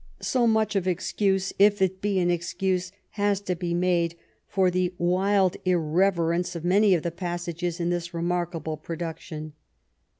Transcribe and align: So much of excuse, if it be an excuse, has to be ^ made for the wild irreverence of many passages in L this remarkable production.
So 0.19 0.47
much 0.47 0.75
of 0.75 0.87
excuse, 0.87 1.53
if 1.59 1.79
it 1.79 2.01
be 2.01 2.17
an 2.17 2.31
excuse, 2.31 2.91
has 3.21 3.39
to 3.41 3.55
be 3.55 3.71
^ 3.73 3.75
made 3.77 4.15
for 4.47 4.71
the 4.71 4.95
wild 4.97 5.57
irreverence 5.63 6.55
of 6.55 6.65
many 6.65 6.99
passages 6.99 7.79
in 7.79 7.89
L 7.89 7.91
this 7.91 8.11
remarkable 8.11 8.77
production. 8.77 9.53